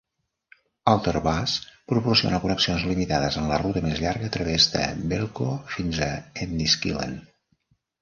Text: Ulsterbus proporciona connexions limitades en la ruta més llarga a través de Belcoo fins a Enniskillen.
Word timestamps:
Ulsterbus 0.93 1.53
proporciona 1.93 2.41
connexions 2.47 2.87
limitades 2.93 3.39
en 3.43 3.53
la 3.53 3.61
ruta 3.67 3.85
més 3.91 4.03
llarga 4.07 4.33
a 4.33 4.37
través 4.41 4.69
de 4.79 4.85
Belcoo 5.15 5.57
fins 5.79 6.05
a 6.11 6.13
Enniskillen. 6.49 7.19